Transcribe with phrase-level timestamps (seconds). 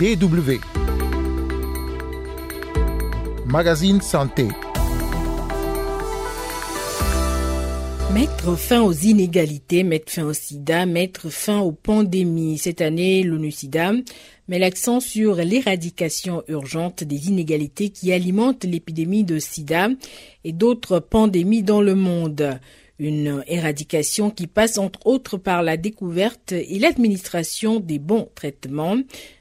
[0.00, 0.58] DW.
[3.44, 4.48] Magazine Santé.
[8.14, 12.56] Mettre fin aux inégalités, mettre fin au sida, mettre fin aux pandémies.
[12.56, 13.92] Cette année, l'ONU-SIDA
[14.48, 19.90] met l'accent sur l'éradication urgente des inégalités qui alimentent l'épidémie de sida
[20.44, 22.58] et d'autres pandémies dans le monde.
[22.98, 28.96] Une éradication qui passe entre autres par la découverte et l'administration des bons traitements.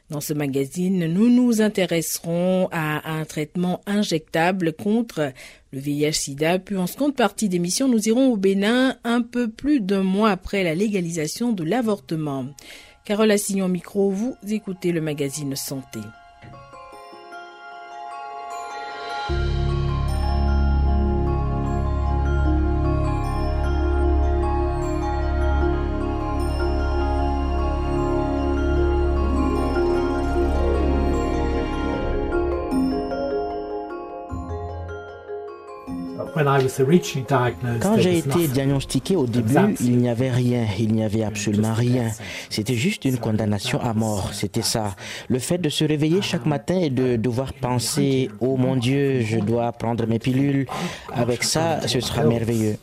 [0.09, 5.33] Dans ce magazine, nous nous intéresserons à un traitement injectable contre
[5.71, 6.57] le VIH-Sida.
[6.57, 10.63] Puis en seconde partie d'émission, nous irons au Bénin un peu plus d'un mois après
[10.63, 12.47] la légalisation de l'avortement.
[13.05, 15.99] Carole Assignon micro, vous écoutez le magazine Santé.
[37.81, 42.11] Quand j'ai été diagnostiqué au début, il n'y avait rien, il n'y avait absolument rien.
[42.49, 44.95] C'était juste une condamnation à mort, c'était ça.
[45.29, 49.39] Le fait de se réveiller chaque matin et de devoir penser, oh mon Dieu, je
[49.39, 50.65] dois prendre mes pilules,
[51.13, 52.77] avec ça, ce sera merveilleux.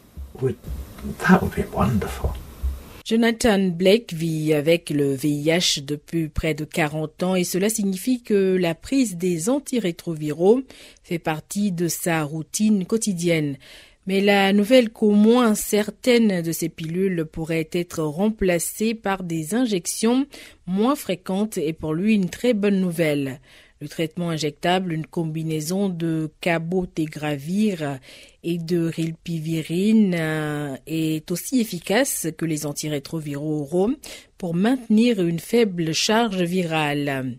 [3.06, 8.56] Jonathan Blake vit avec le VIH depuis près de 40 ans et cela signifie que
[8.56, 10.62] la prise des antirétroviraux
[11.04, 13.58] fait partie de sa routine quotidienne.
[14.08, 20.26] Mais la nouvelle qu'au moins certaines de ces pilules pourraient être remplacées par des injections
[20.66, 23.38] moins fréquentes est pour lui une très bonne nouvelle.
[23.88, 27.98] Traitement injectable, une combinaison de cabotegravir
[28.42, 33.90] et de rilpivirine, euh, est aussi efficace que les antirétroviraux oraux
[34.38, 37.38] pour maintenir une faible charge virale.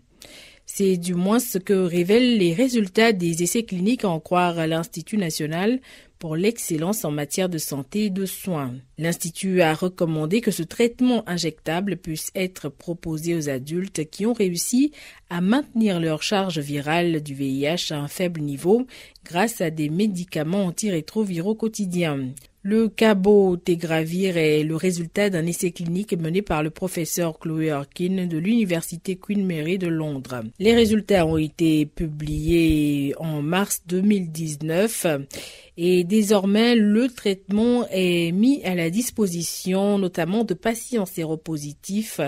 [0.66, 5.80] C'est du moins ce que révèlent les résultats des essais cliniques en croire l'Institut national
[6.18, 8.74] pour l'excellence en matière de santé et de soins.
[8.98, 14.92] L'Institut a recommandé que ce traitement injectable puisse être proposé aux adultes qui ont réussi
[15.30, 18.86] à maintenir leur charge virale du VIH à un faible niveau
[19.24, 22.30] grâce à des médicaments antirétroviraux quotidiens.
[22.62, 28.36] Le cabotegravir est le résultat d'un essai clinique mené par le professeur Chloé Harkin de
[28.36, 30.42] l'Université Queen Mary de Londres.
[30.58, 35.06] Les résultats ont été publiés en mars 2019
[35.80, 42.20] et désormais le traitement est mis à la disposition notamment de patients séropositifs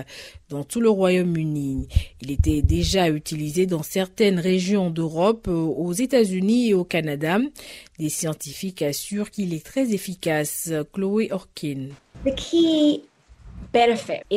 [0.48, 1.88] dans tout le Royaume-Uni.
[2.20, 7.38] Il était déjà utilisé dans certaines régions d'Europe, aux États-Unis et au Canada.
[7.98, 10.19] Des scientifiques assurent qu'il est très efficace.
[10.92, 11.88] Chloé Orkin.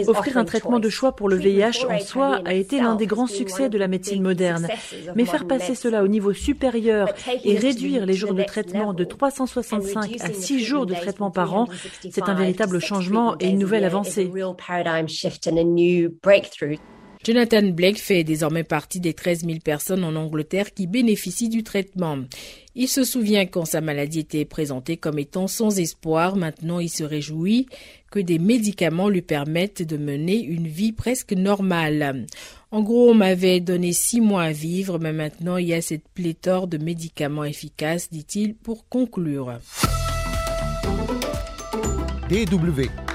[0.07, 3.27] Offrir un traitement de choix pour le VIH en soi a été l'un des grands
[3.27, 4.67] succès de la médecine moderne.
[5.15, 7.09] Mais faire passer cela au niveau supérieur
[7.43, 11.67] et réduire les jours de traitement de 365 à 6 jours de traitement par an,
[12.11, 14.31] c'est un véritable changement et une nouvelle avancée.
[17.23, 22.17] Jonathan Blake fait désormais partie des 13 000 personnes en Angleterre qui bénéficient du traitement.
[22.75, 26.35] Il se souvient quand sa maladie était présentée comme étant sans espoir.
[26.35, 27.67] Maintenant, il se réjouit
[28.11, 32.25] que des médicaments lui permettent de mener une vie presque normale.
[32.71, 36.09] En gros, on m'avait donné six mois à vivre, mais maintenant il y a cette
[36.09, 39.59] pléthore de médicaments efficaces, dit-il pour conclure.
[42.29, 43.12] DW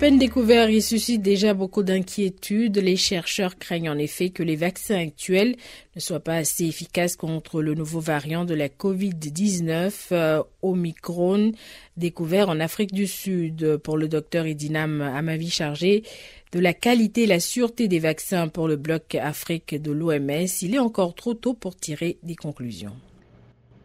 [0.00, 2.78] peine découvert, il suscite déjà beaucoup d'inquiétudes.
[2.78, 5.56] Les chercheurs craignent en effet que les vaccins actuels
[5.94, 11.52] ne soient pas assez efficaces contre le nouveau variant de la Covid-19, euh, Omicron,
[11.98, 13.76] découvert en Afrique du Sud.
[13.76, 16.02] Pour le docteur Idinam Amavi chargé
[16.52, 20.74] de la qualité et la sûreté des vaccins pour le bloc Afrique de l'OMS, il
[20.74, 22.96] est encore trop tôt pour tirer des conclusions.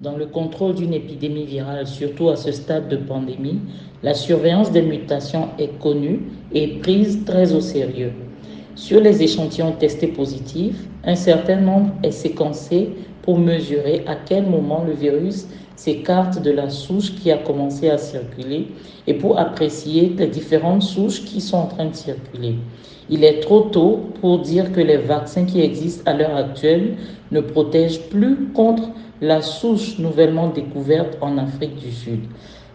[0.02, 3.62] Dans le contrôle d'une épidémie virale, surtout à ce stade de pandémie,
[4.04, 6.20] la surveillance des mutations est connue
[6.52, 8.12] et prise très au sérieux.
[8.76, 12.90] Sur les échantillons testés positifs, un certain nombre est séquencé
[13.22, 15.48] pour mesurer à quel moment le virus
[15.78, 18.68] s'écarte de la souche qui a commencé à circuler
[19.08, 22.56] et pour apprécier les différentes souches qui sont en train de circuler.
[23.10, 26.98] Il est trop tôt pour dire que les vaccins qui existent à l'heure actuelle
[27.32, 28.90] ne protègent plus contre
[29.22, 32.22] la souche nouvellement découverte en Afrique du Sud.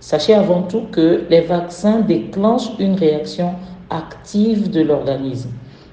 [0.01, 3.55] Sachez avant tout que les vaccins déclenchent une réaction
[3.91, 5.51] active de l'organisme.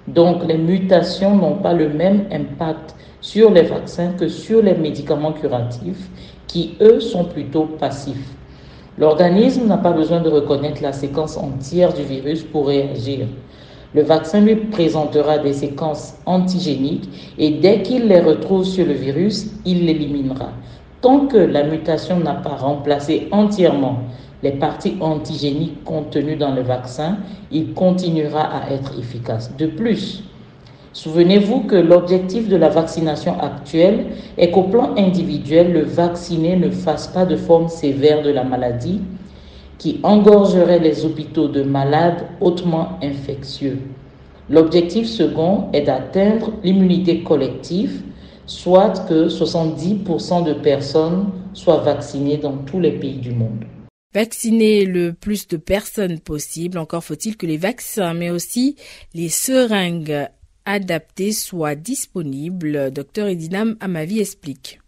[0.07, 5.33] Donc les mutations n'ont pas le même impact sur les vaccins que sur les médicaments
[5.33, 6.09] curatifs
[6.47, 8.33] qui, eux, sont plutôt passifs.
[8.97, 13.27] L'organisme n'a pas besoin de reconnaître la séquence entière du virus pour réagir.
[13.93, 19.47] Le vaccin lui présentera des séquences antigéniques et dès qu'il les retrouve sur le virus,
[19.65, 20.49] il l'éliminera.
[21.01, 23.99] Tant que la mutation n'a pas remplacé entièrement
[24.43, 27.17] les parties antigéniques contenues dans le vaccin,
[27.51, 29.55] il continuera à être efficace.
[29.57, 30.23] De plus,
[30.93, 34.07] souvenez-vous que l'objectif de la vaccination actuelle
[34.37, 39.01] est qu'au plan individuel, le vacciné ne fasse pas de forme sévère de la maladie
[39.77, 43.79] qui engorgerait les hôpitaux de malades hautement infectieux.
[44.49, 48.01] L'objectif second est d'atteindre l'immunité collective,
[48.45, 53.65] soit que 70% de personnes soient vaccinées dans tous les pays du monde.
[54.13, 58.77] Vacciner le plus de personnes possible, encore faut-il que les vaccins, mais aussi
[59.13, 60.27] les seringues
[60.65, 62.91] adaptées soient disponibles.
[62.91, 64.79] Docteur Edinam Amavi explique.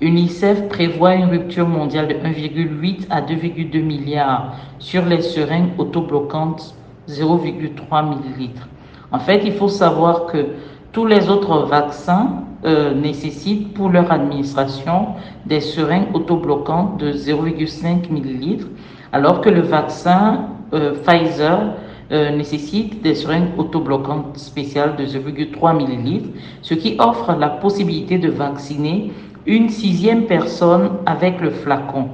[0.00, 6.76] UNICEF prévoit une rupture mondiale de 1,8 à 2,2 milliards sur les seringues autobloquantes
[7.08, 8.68] 0,3 millilitres.
[9.10, 10.46] En fait, il faut savoir que
[10.92, 15.08] tous les autres vaccins euh, nécessitent pour leur administration
[15.46, 18.66] des seringues autobloquantes de 0,5 millilitres,
[19.12, 21.74] alors que le vaccin euh, Pfizer
[22.10, 26.30] euh, nécessite des seringues autobloquantes spéciales de 0,3 millilitres,
[26.62, 29.12] ce qui offre la possibilité de vacciner
[29.48, 32.08] une sixième personne avec le flacon.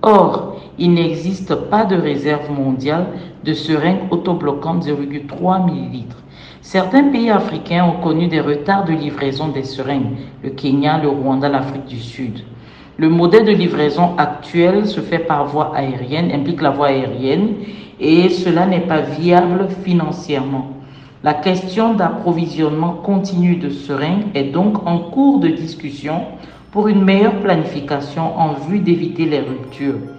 [0.00, 3.08] Or, il n'existe pas de réserve mondiale
[3.44, 6.04] de seringues autobloquantes 0,3 ml.
[6.62, 11.50] Certains pays africains ont connu des retards de livraison des seringues, le Kenya, le Rwanda,
[11.50, 12.40] l'Afrique du Sud.
[12.96, 17.48] Le modèle de livraison actuel se fait par voie aérienne, implique la voie aérienne,
[18.00, 20.68] et cela n'est pas viable financièrement.
[21.22, 26.22] La question d'approvisionnement continu de seringues est donc en cours de discussion
[26.70, 30.17] pour une meilleure planification en vue d'éviter les ruptures.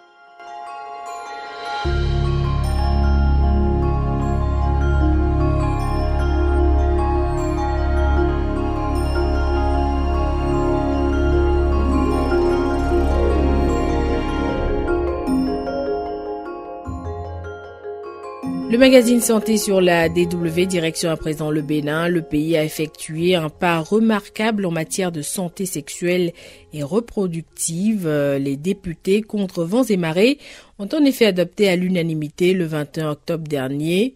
[18.79, 23.49] Magazine Santé sur la DW, direction à présent le Bénin, le pays a effectué un
[23.49, 26.31] pas remarquable en matière de santé sexuelle
[26.71, 28.07] et reproductive.
[28.07, 30.37] Les députés contre vents et marées
[30.79, 34.15] ont en effet adopté à l'unanimité le 21 octobre dernier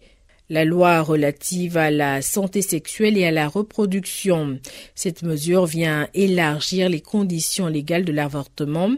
[0.50, 4.58] la loi relative à la santé sexuelle et à la reproduction.
[4.94, 8.90] Cette mesure vient élargir les conditions légales de l'avortement,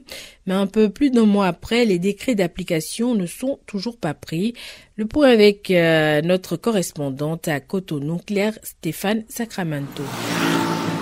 [0.46, 4.54] mais un peu plus d'un mois après, les décrets d'application ne sont toujours pas pris.
[4.96, 10.02] Le point avec euh, notre correspondante à Cotonou, Claire Stéphane Sacramento.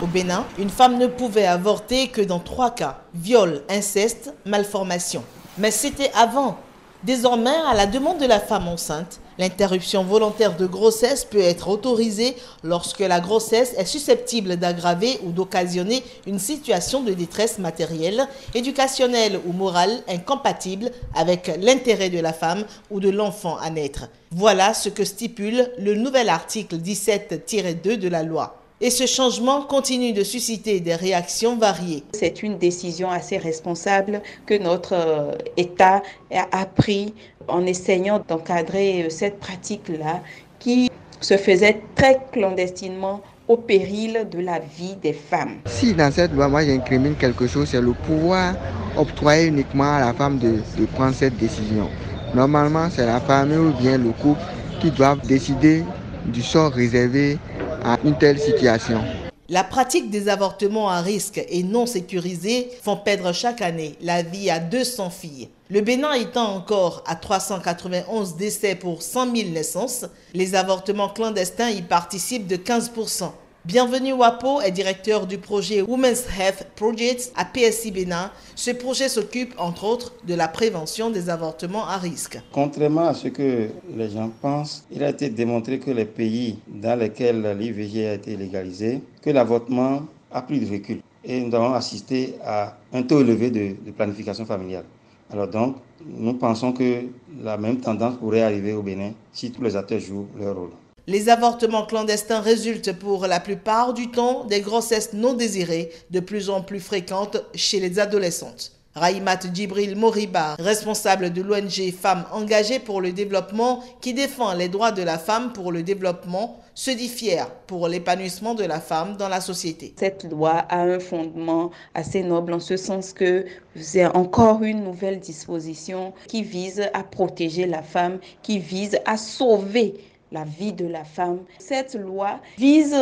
[0.03, 5.25] Au Bénin, une femme ne pouvait avorter que dans trois cas viol, inceste, malformation.
[5.57, 6.59] Mais c'était avant.
[7.05, 12.37] Désormais, à la demande de la femme enceinte, L'interruption volontaire de grossesse peut être autorisée
[12.63, 19.53] lorsque la grossesse est susceptible d'aggraver ou d'occasionner une situation de détresse matérielle, éducationnelle ou
[19.53, 24.09] morale incompatible avec l'intérêt de la femme ou de l'enfant à naître.
[24.31, 28.61] Voilà ce que stipule le nouvel article 17-2 de la loi.
[28.81, 32.03] Et ce changement continue de susciter des réactions variées.
[32.13, 37.15] C'est une décision assez responsable que notre euh, État a pris
[37.49, 40.23] en essayant d'encadrer euh, cette pratique-là
[40.59, 45.57] qui se faisait très clandestinement au péril de la vie des femmes.
[45.67, 48.55] Si dans cette loi, moi j'incrimine quelque chose, c'est le pouvoir
[48.97, 51.89] octroyé uniquement à la femme de, de prendre cette décision.
[52.35, 54.41] Normalement, c'est la famille ou bien le couple
[54.81, 55.85] qui doivent décider
[56.27, 57.39] du sort réservé
[57.85, 59.01] à une telle situation.
[59.49, 64.49] La pratique des avortements à risque et non sécurisés font perdre chaque année la vie
[64.51, 65.49] à 200 filles.
[65.71, 70.05] Le Bénin étant encore à 391 décès pour 100 000 naissances,
[70.35, 73.31] les avortements clandestins y participent de 15%
[73.65, 78.31] Bienvenue Wapo est directeur du projet Women's Health Projects à PSI Bénin.
[78.55, 82.39] Ce projet s'occupe entre autres de la prévention des avortements à risque.
[82.53, 86.99] Contrairement à ce que les gens pensent, il a été démontré que les pays dans
[86.99, 91.01] lesquels l'IVG a été légalisé, que l'avortement a pris de recul.
[91.25, 94.85] Et nous avons assisté à un taux élevé de planification familiale.
[95.31, 97.05] Alors donc, nous pensons que
[97.43, 100.71] la même tendance pourrait arriver au Bénin si tous les acteurs jouent leur rôle.
[101.07, 106.49] Les avortements clandestins résultent pour la plupart du temps des grossesses non désirées, de plus
[106.49, 108.74] en plus fréquentes chez les adolescentes.
[108.97, 114.93] Raïmat Djibril Moriba, responsable de l'ONG Femmes engagées pour le développement qui défend les droits
[114.93, 119.29] de la femme pour le développement, se dit fier pour l'épanouissement de la femme dans
[119.29, 119.95] la société.
[119.99, 125.19] Cette loi a un fondement assez noble en ce sens que c'est encore une nouvelle
[125.19, 129.95] disposition qui vise à protéger la femme, qui vise à sauver
[130.35, 131.39] la vie de la femme.
[131.59, 132.95] Cette loi vise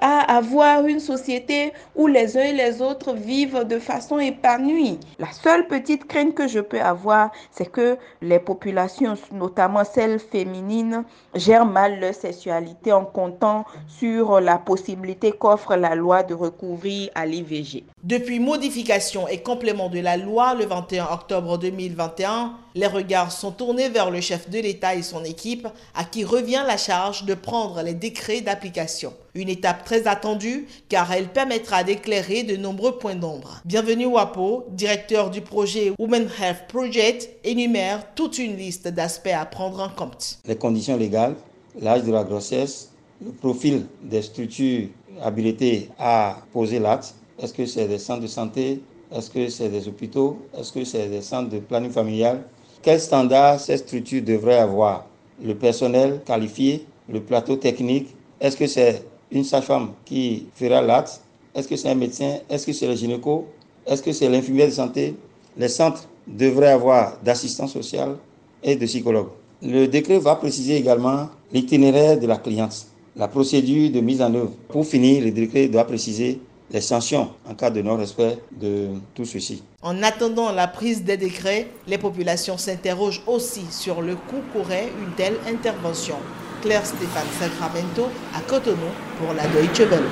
[0.00, 4.98] à avoir une société où les uns et les autres vivent de façon épanouie.
[5.18, 11.04] La seule petite crainte que je peux avoir, c'est que les populations, notamment celles féminines,
[11.34, 17.26] gèrent mal leur sexualité en comptant sur la possibilité qu'offre la loi de recouvrir à
[17.26, 17.84] l'IVG.
[18.04, 23.88] Depuis modification et complément de la loi le 21 octobre 2021, les regards sont tournés
[23.88, 27.82] vers le chef de l'État et son équipe, à qui revient la charge de prendre
[27.82, 29.14] les décrets d'application.
[29.34, 33.62] Une étape très attendue car elle permettra d'éclairer de nombreux points d'ombre.
[33.64, 39.80] Bienvenue Wapo, directeur du projet Women Health Project, énumère toute une liste d'aspects à prendre
[39.80, 40.38] en compte.
[40.44, 41.36] Les conditions légales,
[41.80, 42.90] l'âge de la grossesse,
[43.24, 44.88] le profil des structures
[45.22, 48.82] habilitées à poser l'acte, est-ce que c'est des centres de santé?
[49.14, 50.38] Est-ce que c'est des hôpitaux?
[50.58, 52.42] Est-ce que c'est des centres de planning familial?
[52.86, 55.06] Quels standards ces structures devraient avoir?
[55.42, 59.02] Le personnel qualifié, le plateau technique Est-ce que c'est
[59.32, 61.20] une sage-femme qui fera l'acte
[61.52, 62.36] Est-ce que c'est un médecin?
[62.48, 63.48] Est-ce que c'est le gynéco?
[63.84, 65.16] Est-ce que c'est l'infirmière de santé?
[65.58, 68.18] Les centres devraient avoir d'assistants sociaux
[68.62, 69.30] et de psychologues.
[69.62, 74.52] Le décret va préciser également l'itinéraire de la cliente, la procédure de mise en œuvre.
[74.68, 76.38] Pour finir, le décret doit préciser
[76.70, 79.62] les sanctions en cas de non-respect de tout ceci.
[79.82, 85.14] En attendant la prise des décrets, les populations s'interrogent aussi sur le coût qu'aurait une
[85.14, 86.16] telle intervention.
[86.62, 90.02] Claire Stéphane Sacramento à Cotonou pour la Deutsche Welle.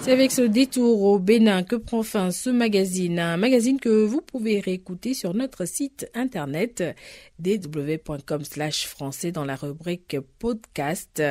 [0.00, 4.20] C'est avec ce détour au Bénin que prend fin ce magazine, un magazine que vous
[4.20, 6.82] pouvez réécouter sur notre site internet
[7.38, 11.22] dw.com/français dans la rubrique podcast.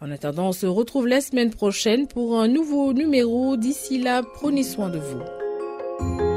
[0.00, 3.56] En attendant, on se retrouve la semaine prochaine pour un nouveau numéro.
[3.56, 6.27] D'ici là, prenez soin de vous.